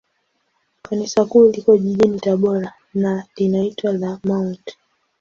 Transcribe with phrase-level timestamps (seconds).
[0.81, 4.77] Kanisa Kuu liko jijini Tabora, na linaitwa la Mt.